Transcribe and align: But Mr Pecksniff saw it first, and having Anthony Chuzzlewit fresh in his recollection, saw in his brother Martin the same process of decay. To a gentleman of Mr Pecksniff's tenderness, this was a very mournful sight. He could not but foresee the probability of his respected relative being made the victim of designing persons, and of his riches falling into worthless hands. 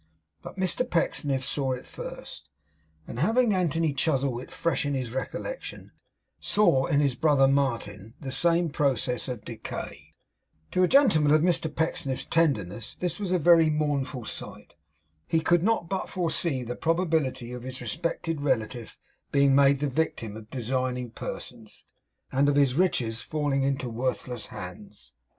But 0.41 0.57
Mr 0.57 0.89
Pecksniff 0.89 1.45
saw 1.45 1.73
it 1.73 1.85
first, 1.85 2.49
and 3.05 3.19
having 3.19 3.53
Anthony 3.53 3.93
Chuzzlewit 3.93 4.49
fresh 4.49 4.83
in 4.83 4.95
his 4.95 5.11
recollection, 5.11 5.91
saw 6.39 6.87
in 6.87 6.99
his 7.01 7.13
brother 7.13 7.47
Martin 7.47 8.15
the 8.19 8.31
same 8.31 8.69
process 8.71 9.27
of 9.27 9.45
decay. 9.45 10.15
To 10.71 10.81
a 10.81 10.87
gentleman 10.87 11.31
of 11.31 11.41
Mr 11.43 11.69
Pecksniff's 11.71 12.25
tenderness, 12.25 12.95
this 12.95 13.19
was 13.19 13.31
a 13.31 13.37
very 13.37 13.69
mournful 13.69 14.25
sight. 14.25 14.73
He 15.27 15.39
could 15.39 15.61
not 15.61 15.87
but 15.87 16.09
foresee 16.09 16.63
the 16.63 16.75
probability 16.75 17.51
of 17.53 17.61
his 17.61 17.79
respected 17.79 18.41
relative 18.41 18.97
being 19.31 19.53
made 19.53 19.81
the 19.81 19.87
victim 19.87 20.35
of 20.35 20.49
designing 20.49 21.11
persons, 21.11 21.85
and 22.31 22.49
of 22.49 22.55
his 22.55 22.73
riches 22.73 23.21
falling 23.21 23.61
into 23.61 23.87
worthless 23.87 24.47
hands. 24.47 25.13